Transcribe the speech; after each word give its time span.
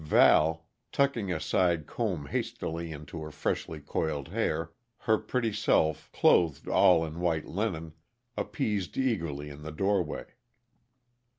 Val, 0.03 0.65
tucking 0.91 1.31
a 1.31 1.39
side 1.39 1.85
comb 1.85 2.25
hastily 2.25 2.91
into 2.91 3.21
her 3.21 3.29
freshly 3.29 3.79
coiled 3.79 4.29
hair, 4.29 4.71
her 5.01 5.19
pretty 5.19 5.53
self 5.53 6.11
clothed 6.11 6.67
all 6.67 7.05
in 7.05 7.19
white 7.19 7.45
linen, 7.45 7.93
appeased 8.35 8.97
eagerly 8.97 9.47
in 9.47 9.61
the 9.61 9.71
doorway. 9.71 10.25